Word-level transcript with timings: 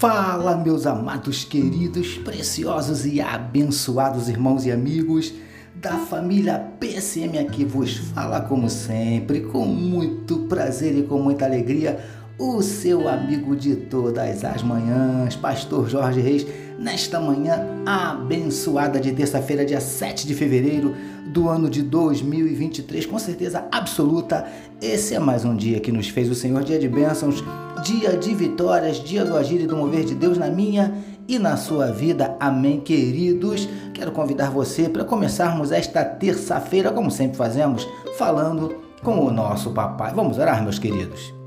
Fala, 0.00 0.56
meus 0.56 0.86
amados, 0.86 1.44
queridos, 1.44 2.16
preciosos 2.16 3.04
e 3.04 3.20
abençoados 3.20 4.30
irmãos 4.30 4.64
e 4.64 4.72
amigos 4.72 5.34
da 5.74 5.98
família 5.98 6.58
PCM 6.80 7.38
aqui 7.38 7.66
vos 7.66 7.98
fala 7.98 8.40
como 8.40 8.70
sempre, 8.70 9.42
com 9.42 9.66
muito 9.66 10.38
prazer 10.46 10.96
e 10.96 11.02
com 11.02 11.20
muita 11.20 11.44
alegria, 11.44 12.02
o 12.38 12.62
seu 12.62 13.10
amigo 13.10 13.54
de 13.54 13.76
todas 13.76 14.42
as 14.42 14.62
manhãs, 14.62 15.36
Pastor 15.36 15.86
Jorge 15.86 16.22
Reis, 16.22 16.46
nesta 16.80 17.20
manhã 17.20 17.66
abençoada 17.84 18.98
de 18.98 19.12
terça-feira, 19.12 19.66
dia 19.66 19.80
7 19.80 20.26
de 20.26 20.34
fevereiro 20.34 20.96
do 21.26 21.48
ano 21.48 21.68
de 21.68 21.82
2023, 21.82 23.04
com 23.04 23.18
certeza 23.18 23.68
absoluta, 23.70 24.46
esse 24.80 25.14
é 25.14 25.18
mais 25.18 25.44
um 25.44 25.54
dia 25.54 25.78
que 25.78 25.92
nos 25.92 26.08
fez 26.08 26.30
o 26.30 26.34
Senhor, 26.34 26.64
dia 26.64 26.78
de 26.78 26.88
bênçãos, 26.88 27.44
dia 27.84 28.16
de 28.16 28.34
vitórias, 28.34 28.96
dia 28.96 29.24
do 29.24 29.36
agir 29.36 29.60
e 29.60 29.66
do 29.66 29.76
mover 29.76 30.04
de 30.04 30.14
Deus 30.14 30.38
na 30.38 30.48
minha 30.48 30.94
e 31.28 31.38
na 31.38 31.56
sua 31.56 31.92
vida. 31.92 32.34
Amém, 32.40 32.80
queridos. 32.80 33.68
Quero 33.92 34.10
convidar 34.10 34.50
você 34.50 34.88
para 34.88 35.04
começarmos 35.04 35.70
esta 35.70 36.02
terça-feira, 36.02 36.90
como 36.90 37.10
sempre 37.10 37.36
fazemos, 37.36 37.86
falando 38.16 38.74
com 39.02 39.26
o 39.26 39.30
nosso 39.30 39.70
papai. 39.70 40.12
Vamos 40.14 40.38
orar, 40.38 40.62
meus 40.62 40.78
queridos. 40.78 41.39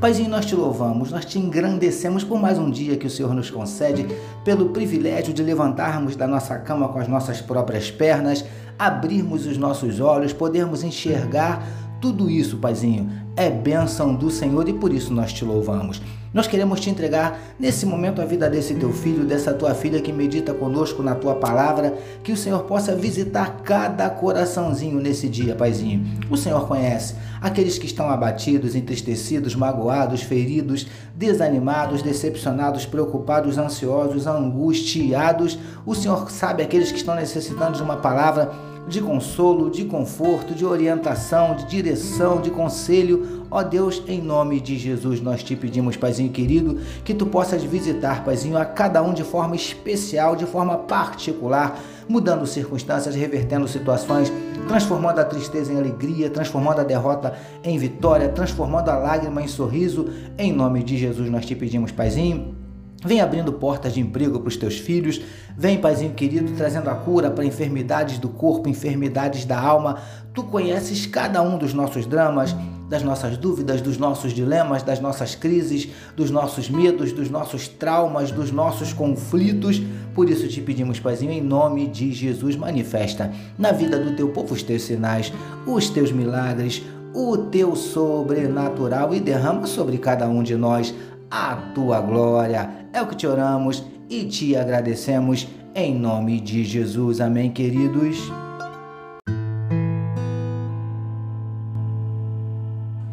Paizinho, 0.00 0.30
nós 0.30 0.46
te 0.46 0.54
louvamos, 0.54 1.10
nós 1.10 1.26
te 1.26 1.38
engrandecemos 1.38 2.24
por 2.24 2.40
mais 2.40 2.58
um 2.58 2.70
dia 2.70 2.96
que 2.96 3.06
o 3.06 3.10
Senhor 3.10 3.34
nos 3.34 3.50
concede, 3.50 4.06
pelo 4.42 4.70
privilégio 4.70 5.34
de 5.34 5.42
levantarmos 5.42 6.16
da 6.16 6.26
nossa 6.26 6.56
cama 6.56 6.88
com 6.88 6.98
as 6.98 7.06
nossas 7.06 7.42
próprias 7.42 7.90
pernas, 7.90 8.42
abrirmos 8.78 9.44
os 9.44 9.58
nossos 9.58 10.00
olhos, 10.00 10.32
podermos 10.32 10.82
enxergar 10.82 11.62
tudo 12.00 12.30
isso, 12.30 12.56
Paizinho, 12.56 13.10
é 13.36 13.50
bênção 13.50 14.14
do 14.14 14.30
Senhor 14.30 14.66
e 14.70 14.72
por 14.72 14.90
isso 14.90 15.12
nós 15.12 15.34
te 15.34 15.44
louvamos. 15.44 16.00
Nós 16.32 16.46
queremos 16.46 16.78
te 16.78 16.88
entregar 16.88 17.40
nesse 17.58 17.84
momento 17.84 18.22
a 18.22 18.24
vida 18.24 18.48
desse 18.48 18.74
teu 18.76 18.92
filho, 18.92 19.24
dessa 19.24 19.52
tua 19.52 19.74
filha 19.74 20.00
que 20.00 20.12
medita 20.12 20.54
conosco 20.54 21.02
na 21.02 21.16
tua 21.16 21.34
palavra, 21.34 21.94
que 22.22 22.30
o 22.30 22.36
Senhor 22.36 22.60
possa 22.62 22.94
visitar 22.94 23.62
cada 23.64 24.08
coraçãozinho 24.08 25.00
nesse 25.00 25.28
dia, 25.28 25.56
Paizinho. 25.56 26.06
O 26.30 26.36
Senhor 26.36 26.68
conhece 26.68 27.16
aqueles 27.40 27.78
que 27.78 27.86
estão 27.86 28.08
abatidos, 28.08 28.76
entristecidos, 28.76 29.56
magoados, 29.56 30.22
feridos, 30.22 30.86
desanimados, 31.16 32.00
decepcionados, 32.00 32.86
preocupados, 32.86 33.58
ansiosos, 33.58 34.28
angustiados. 34.28 35.58
O 35.84 35.96
Senhor 35.96 36.30
sabe 36.30 36.62
aqueles 36.62 36.92
que 36.92 36.98
estão 36.98 37.16
necessitando 37.16 37.76
de 37.76 37.82
uma 37.82 37.96
palavra 37.96 38.52
de 38.90 39.00
consolo, 39.00 39.70
de 39.70 39.84
conforto, 39.84 40.52
de 40.52 40.66
orientação, 40.66 41.54
de 41.54 41.64
direção, 41.66 42.40
de 42.40 42.50
conselho. 42.50 43.46
Ó 43.48 43.62
Deus, 43.62 44.02
em 44.06 44.20
nome 44.20 44.60
de 44.60 44.76
Jesus, 44.76 45.20
nós 45.20 45.42
te 45.42 45.54
pedimos, 45.54 45.96
Paizinho 45.96 46.30
querido, 46.30 46.78
que 47.04 47.14
tu 47.14 47.24
possas 47.24 47.62
visitar, 47.62 48.24
Paizinho, 48.24 48.58
a 48.58 48.64
cada 48.64 49.00
um 49.02 49.14
de 49.14 49.22
forma 49.22 49.54
especial, 49.54 50.34
de 50.34 50.44
forma 50.44 50.76
particular, 50.76 51.80
mudando 52.08 52.46
circunstâncias, 52.46 53.14
revertendo 53.14 53.68
situações, 53.68 54.32
transformando 54.66 55.20
a 55.20 55.24
tristeza 55.24 55.72
em 55.72 55.78
alegria, 55.78 56.28
transformando 56.28 56.80
a 56.80 56.84
derrota 56.84 57.34
em 57.62 57.78
vitória, 57.78 58.28
transformando 58.28 58.90
a 58.90 58.96
lágrima 58.96 59.40
em 59.40 59.48
sorriso. 59.48 60.10
Em 60.36 60.52
nome 60.52 60.82
de 60.82 60.98
Jesus, 60.98 61.30
nós 61.30 61.46
te 61.46 61.54
pedimos, 61.54 61.92
Paizinho 61.92 62.59
Vem 63.02 63.20
abrindo 63.20 63.52
portas 63.54 63.94
de 63.94 64.00
emprego 64.00 64.38
para 64.40 64.48
os 64.48 64.56
teus 64.56 64.78
filhos. 64.78 65.22
Vem, 65.56 65.80
Paizinho 65.80 66.12
querido, 66.12 66.52
trazendo 66.52 66.90
a 66.90 66.94
cura 66.94 67.30
para 67.30 67.44
enfermidades 67.44 68.18
do 68.18 68.28
corpo, 68.28 68.68
enfermidades 68.68 69.46
da 69.46 69.58
alma. 69.58 69.98
Tu 70.34 70.42
conheces 70.44 71.06
cada 71.06 71.40
um 71.40 71.56
dos 71.56 71.72
nossos 71.72 72.04
dramas, 72.04 72.54
das 72.90 73.02
nossas 73.02 73.38
dúvidas, 73.38 73.80
dos 73.80 73.96
nossos 73.96 74.34
dilemas, 74.34 74.82
das 74.82 75.00
nossas 75.00 75.34
crises, 75.34 75.88
dos 76.14 76.30
nossos 76.30 76.68
medos, 76.68 77.10
dos 77.10 77.30
nossos 77.30 77.68
traumas, 77.68 78.30
dos 78.30 78.52
nossos 78.52 78.92
conflitos. 78.92 79.80
Por 80.14 80.28
isso 80.28 80.46
te 80.46 80.60
pedimos, 80.60 81.00
Paizinho, 81.00 81.32
em 81.32 81.40
nome 81.40 81.86
de 81.86 82.12
Jesus, 82.12 82.54
manifesta 82.54 83.32
na 83.56 83.72
vida 83.72 83.98
do 83.98 84.14
teu 84.14 84.28
povo 84.28 84.52
os 84.52 84.62
teus 84.62 84.82
sinais, 84.82 85.32
os 85.66 85.88
teus 85.88 86.12
milagres, 86.12 86.82
o 87.14 87.36
teu 87.36 87.74
sobrenatural 87.74 89.14
e 89.14 89.20
derrama 89.20 89.66
sobre 89.66 89.98
cada 89.98 90.28
um 90.28 90.42
de 90.42 90.54
nós 90.54 90.94
a 91.30 91.56
tua 91.74 92.00
glória. 92.00 92.70
É 92.92 93.00
o 93.00 93.06
que 93.06 93.14
te 93.14 93.26
oramos 93.26 93.84
e 94.08 94.24
te 94.24 94.56
agradecemos 94.56 95.46
em 95.74 95.94
nome 95.94 96.40
de 96.40 96.64
Jesus. 96.64 97.20
Amém, 97.20 97.50
queridos. 97.50 98.18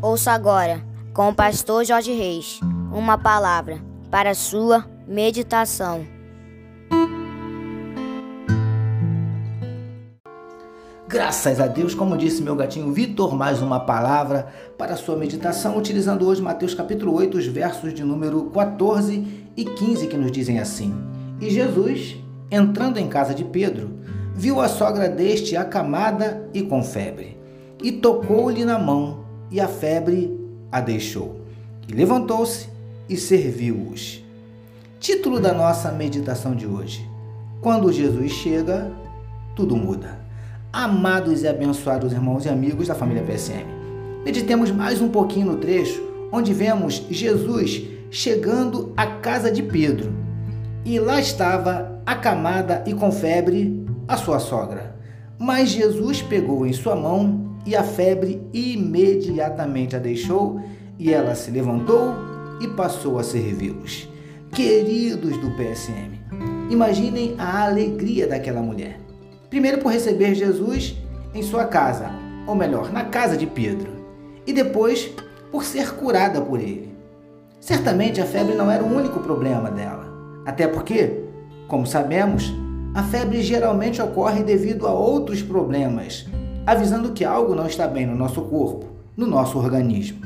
Ouça 0.00 0.32
agora, 0.32 0.84
com 1.12 1.30
o 1.30 1.34
pastor 1.34 1.84
Jorge 1.84 2.12
Reis, 2.12 2.60
uma 2.92 3.18
palavra 3.18 3.80
para 4.10 4.34
sua 4.34 4.84
meditação. 5.08 6.13
Graças 11.14 11.60
a 11.60 11.68
Deus, 11.68 11.94
como 11.94 12.16
disse 12.16 12.42
meu 12.42 12.56
gatinho 12.56 12.92
Vitor, 12.92 13.36
mais 13.36 13.62
uma 13.62 13.78
palavra 13.78 14.48
para 14.76 14.96
sua 14.96 15.16
meditação, 15.16 15.78
utilizando 15.78 16.26
hoje 16.26 16.42
Mateus 16.42 16.74
capítulo 16.74 17.14
8, 17.14 17.38
os 17.38 17.46
versos 17.46 17.94
de 17.94 18.02
número 18.02 18.50
14 18.50 19.24
e 19.56 19.64
15, 19.64 20.08
que 20.08 20.16
nos 20.16 20.32
dizem 20.32 20.58
assim: 20.58 20.92
E 21.40 21.48
Jesus, 21.50 22.16
entrando 22.50 22.98
em 22.98 23.06
casa 23.06 23.32
de 23.32 23.44
Pedro, 23.44 23.92
viu 24.34 24.60
a 24.60 24.66
sogra 24.66 25.08
deste 25.08 25.56
acamada 25.56 26.48
e 26.52 26.62
com 26.62 26.82
febre, 26.82 27.38
e 27.80 27.92
tocou-lhe 27.92 28.64
na 28.64 28.76
mão, 28.76 29.24
e 29.52 29.60
a 29.60 29.68
febre 29.68 30.36
a 30.72 30.80
deixou. 30.80 31.42
E 31.86 31.92
levantou-se 31.92 32.68
e 33.08 33.16
serviu-os. 33.16 34.20
Título 34.98 35.38
da 35.38 35.52
nossa 35.52 35.92
meditação 35.92 36.56
de 36.56 36.66
hoje: 36.66 37.08
Quando 37.60 37.92
Jesus 37.92 38.32
chega, 38.32 38.90
tudo 39.54 39.76
muda 39.76 40.23
amados 40.74 41.44
e 41.44 41.48
abençoados 41.48 42.12
irmãos 42.12 42.44
e 42.44 42.48
amigos 42.48 42.88
da 42.88 42.96
família 42.96 43.22
PSM. 43.22 43.64
Meditemos 44.24 44.72
mais 44.72 45.00
um 45.00 45.08
pouquinho 45.08 45.52
no 45.52 45.56
trecho 45.58 46.02
onde 46.32 46.52
vemos 46.52 47.06
Jesus 47.08 47.84
chegando 48.10 48.92
à 48.96 49.06
casa 49.06 49.52
de 49.52 49.62
Pedro. 49.62 50.12
E 50.84 50.98
lá 50.98 51.20
estava, 51.20 52.02
acamada 52.04 52.82
e 52.88 52.92
com 52.92 53.12
febre, 53.12 53.86
a 54.08 54.16
sua 54.16 54.40
sogra. 54.40 54.96
Mas 55.38 55.68
Jesus 55.68 56.20
pegou 56.20 56.66
em 56.66 56.72
sua 56.72 56.96
mão 56.96 57.56
e 57.64 57.76
a 57.76 57.84
febre 57.84 58.42
imediatamente 58.52 59.94
a 59.94 60.00
deixou, 60.00 60.60
e 60.98 61.12
ela 61.12 61.36
se 61.36 61.52
levantou 61.52 62.14
e 62.60 62.66
passou 62.68 63.18
a 63.18 63.22
servi-los. 63.22 64.08
Queridos 64.52 65.36
do 65.38 65.52
PSM, 65.52 66.18
imaginem 66.68 67.36
a 67.38 67.64
alegria 67.64 68.26
daquela 68.26 68.60
mulher. 68.60 69.03
Primeiro 69.50 69.78
por 69.78 69.92
receber 69.92 70.34
Jesus 70.34 70.96
em 71.34 71.42
sua 71.42 71.64
casa, 71.64 72.10
ou 72.46 72.54
melhor, 72.54 72.92
na 72.92 73.04
casa 73.04 73.36
de 73.36 73.46
Pedro, 73.46 73.92
e 74.46 74.52
depois 74.52 75.10
por 75.50 75.64
ser 75.64 75.94
curada 75.94 76.40
por 76.40 76.60
ele. 76.60 76.94
Certamente 77.60 78.20
a 78.20 78.26
febre 78.26 78.54
não 78.54 78.70
era 78.70 78.84
o 78.84 78.94
único 78.94 79.20
problema 79.20 79.70
dela, 79.70 80.06
até 80.44 80.66
porque, 80.66 81.24
como 81.66 81.86
sabemos, 81.86 82.52
a 82.94 83.02
febre 83.02 83.42
geralmente 83.42 84.02
ocorre 84.02 84.42
devido 84.42 84.86
a 84.86 84.92
outros 84.92 85.42
problemas, 85.42 86.26
avisando 86.66 87.12
que 87.12 87.24
algo 87.24 87.54
não 87.54 87.66
está 87.66 87.88
bem 87.88 88.06
no 88.06 88.14
nosso 88.14 88.42
corpo, 88.42 88.86
no 89.16 89.26
nosso 89.26 89.58
organismo. 89.58 90.20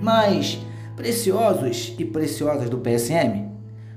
Mas, 0.00 0.58
preciosos 0.96 1.94
e 1.98 2.04
preciosas 2.04 2.68
do 2.68 2.78
PSM, 2.78 3.48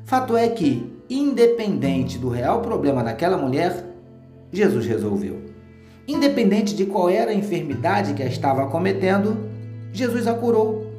fato 0.04 0.36
é 0.36 0.48
que, 0.50 0.94
independente 1.10 2.18
do 2.18 2.30
real 2.30 2.62
problema 2.62 3.04
daquela 3.04 3.38
mulher, 3.38 3.94
Jesus 4.56 4.86
resolveu. 4.86 5.42
Independente 6.07 6.75
de 6.75 6.86
qual 6.86 7.10
era 7.10 7.31
a 7.31 7.36
enfermidade 7.36 8.13
que 8.13 8.24
a 8.24 8.28
estava 8.28 8.63
acometendo, 8.63 9.38
Jesus 9.92 10.28
a 10.28 10.34
curou. 10.34 10.94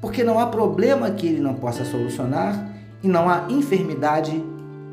Porque 0.00 0.24
não 0.24 0.38
há 0.38 0.46
problema 0.46 1.10
que 1.10 1.26
ele 1.26 1.40
não 1.40 1.54
possa 1.54 1.84
solucionar 1.84 2.68
e 3.02 3.08
não 3.08 3.28
há 3.28 3.46
enfermidade 3.48 4.42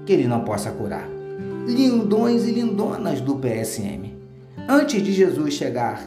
que 0.05 0.13
ele 0.13 0.27
não 0.27 0.41
possa 0.41 0.71
curar. 0.71 1.07
Lindões 1.67 2.45
e 2.45 2.51
lindonas 2.51 3.21
do 3.21 3.35
PSM. 3.35 4.15
Antes 4.67 5.01
de 5.01 5.11
Jesus 5.11 5.53
chegar 5.53 6.01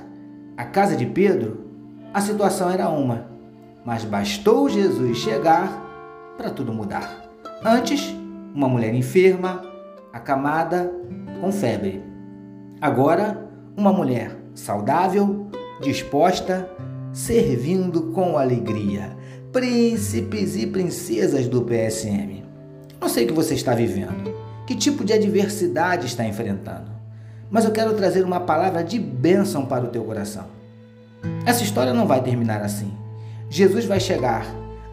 à 0.57 0.65
casa 0.65 0.97
de 0.97 1.07
Pedro, 1.07 1.67
a 2.13 2.21
situação 2.21 2.71
era 2.71 2.89
uma, 2.89 3.27
mas 3.85 4.05
bastou 4.05 4.69
Jesus 4.69 5.19
chegar 5.19 5.87
para 6.37 6.51
tudo 6.51 6.73
mudar. 6.73 7.29
Antes, 7.65 8.15
uma 8.55 8.69
mulher 8.69 8.95
enferma, 8.95 9.63
acamada, 10.13 10.91
com 11.41 11.53
febre. 11.53 12.03
Agora, 12.81 13.49
uma 13.77 13.93
mulher 13.93 14.37
saudável, 14.55 15.47
disposta, 15.81 16.69
servindo 17.13 18.13
com 18.13 18.37
alegria. 18.37 19.17
Príncipes 19.53 20.57
e 20.57 20.67
princesas 20.67 21.49
do 21.49 21.63
PSM. 21.63 22.45
Não 23.01 23.09
sei 23.09 23.25
o 23.25 23.29
que 23.29 23.33
você 23.33 23.55
está 23.55 23.75
vivendo, 23.75 24.35
que 24.67 24.75
tipo 24.75 25.05
de 25.05 25.13
adversidade 25.13 26.07
está 26.07 26.25
enfrentando, 26.25 26.91
mas 27.51 27.65
eu 27.65 27.71
quero 27.71 27.95
trazer 27.95 28.25
uma 28.25 28.41
palavra 28.41 28.83
de 28.83 28.99
bênção 28.99 29.65
para 29.65 29.85
o 29.85 29.89
teu 29.89 30.05
coração. 30.05 30.47
Essa 31.47 31.63
história 31.63 31.95
não 31.95 32.07
vai 32.07 32.23
terminar 32.23 32.61
assim. 32.61 32.93
Jesus 33.49 33.85
vai 33.85 34.01
chegar, 34.01 34.47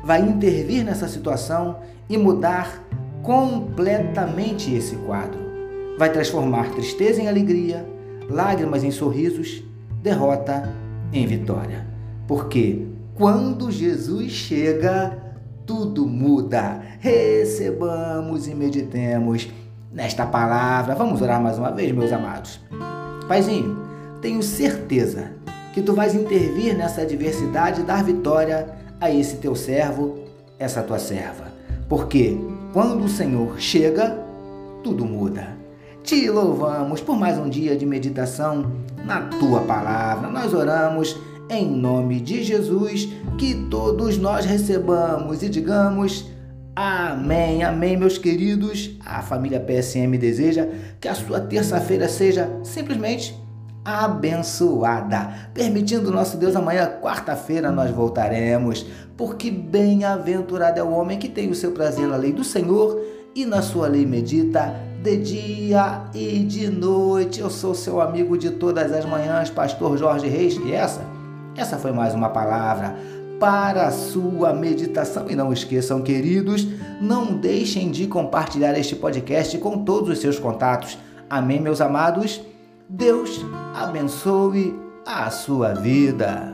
vai 0.03 0.21
intervir 0.21 0.85
nessa 0.85 1.07
situação 1.07 1.79
e 2.07 2.17
mudar 2.17 2.83
completamente 3.21 4.73
esse 4.73 4.95
quadro. 4.97 5.44
Vai 5.97 6.11
transformar 6.11 6.71
tristeza 6.71 7.21
em 7.21 7.27
alegria, 7.27 7.87
lágrimas 8.29 8.83
em 8.83 8.91
sorrisos, 8.91 9.63
derrota 10.01 10.73
em 11.13 11.25
vitória. 11.25 11.87
Porque 12.27 12.85
quando 13.15 13.71
Jesus 13.71 14.31
chega, 14.31 15.17
tudo 15.65 16.05
muda. 16.05 16.81
Recebamos 16.99 18.47
e 18.47 18.53
meditemos 18.53 19.49
nesta 19.91 20.25
palavra. 20.25 20.95
Vamos 20.95 21.21
orar 21.21 21.41
mais 21.41 21.57
uma 21.57 21.71
vez, 21.71 21.91
meus 21.93 22.11
amados. 22.11 22.59
Paizinho, 23.27 23.77
tenho 24.21 24.43
certeza 24.43 25.31
que 25.73 25.81
tu 25.81 25.93
vais 25.93 26.13
intervir 26.13 26.75
nessa 26.75 27.01
adversidade 27.01 27.81
e 27.81 27.85
dar 27.85 28.03
vitória 28.03 28.67
a 28.99 29.09
esse 29.09 29.37
teu 29.37 29.55
servo, 29.55 30.19
essa 30.59 30.83
tua 30.83 30.99
serva. 30.99 31.45
Porque 31.87 32.37
quando 32.73 33.05
o 33.05 33.09
Senhor 33.09 33.59
chega, 33.59 34.19
tudo 34.83 35.05
muda. 35.05 35.54
Te 36.05 36.29
louvamos 36.29 37.01
por 37.01 37.17
mais 37.17 37.35
um 37.39 37.49
dia 37.49 37.75
de 37.75 37.83
meditação 37.83 38.71
na 39.03 39.21
tua 39.21 39.61
palavra. 39.61 40.29
Nós 40.29 40.53
oramos 40.53 41.19
em 41.49 41.67
nome 41.67 42.21
de 42.21 42.43
Jesus, 42.43 43.09
que 43.39 43.55
todos 43.71 44.15
nós 44.15 44.45
recebamos 44.45 45.41
e 45.41 45.49
digamos 45.49 46.29
amém, 46.75 47.63
amém, 47.63 47.97
meus 47.97 48.19
queridos. 48.19 48.91
A 49.03 49.23
família 49.23 49.59
PSM 49.59 50.15
deseja 50.19 50.67
que 51.01 51.07
a 51.07 51.15
sua 51.15 51.39
terça-feira 51.39 52.07
seja 52.07 52.51
simplesmente 52.63 53.35
abençoada. 53.83 55.49
Permitindo 55.55 56.11
nosso 56.11 56.37
Deus, 56.37 56.55
amanhã, 56.55 56.99
quarta-feira, 57.01 57.71
nós 57.71 57.89
voltaremos, 57.89 58.85
porque 59.17 59.49
bem-aventurado 59.49 60.79
é 60.79 60.83
o 60.83 60.91
homem 60.91 61.17
que 61.17 61.29
tem 61.29 61.49
o 61.49 61.55
seu 61.55 61.71
prazer 61.71 62.07
na 62.07 62.15
lei 62.15 62.31
do 62.31 62.43
Senhor 62.43 63.14
e 63.35 63.45
na 63.45 63.61
sua 63.61 63.87
lei 63.87 64.05
medita 64.05 64.73
de 65.03 65.17
dia 65.17 66.03
e 66.13 66.39
de 66.39 66.69
noite. 66.69 67.41
Eu 67.41 67.49
sou 67.49 67.75
seu 67.75 67.99
amigo 67.99 68.37
de 68.37 68.51
todas 68.51 68.91
as 68.93 69.03
manhãs, 69.05 69.49
pastor 69.49 69.97
Jorge 69.97 70.27
Reis, 70.27 70.55
e 70.55 70.71
essa, 70.71 71.01
essa 71.55 71.77
foi 71.77 71.91
mais 71.91 72.15
uma 72.15 72.29
palavra 72.29 72.95
para 73.37 73.87
a 73.87 73.91
sua 73.91 74.53
meditação. 74.53 75.29
E 75.29 75.35
não 75.35 75.51
esqueçam, 75.51 76.01
queridos, 76.01 76.65
não 77.01 77.35
deixem 77.35 77.91
de 77.91 78.07
compartilhar 78.07 78.77
este 78.79 78.95
podcast 78.95 79.57
com 79.57 79.83
todos 79.83 80.09
os 80.09 80.19
seus 80.19 80.39
contatos. 80.39 80.97
Amém, 81.29 81.59
meus 81.59 81.81
amados? 81.81 82.41
Deus 82.87 83.45
abençoe 83.75 84.73
a 85.05 85.29
sua 85.29 85.73
vida. 85.73 86.53